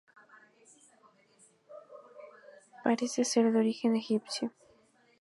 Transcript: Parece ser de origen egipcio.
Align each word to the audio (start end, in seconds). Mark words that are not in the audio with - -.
Parece 2.83 3.23
ser 3.23 3.51
de 3.51 3.59
origen 3.59 3.95
egipcio. 3.95 4.51